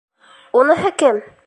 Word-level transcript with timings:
Уныһы 0.61 0.95
кем? 1.05 1.23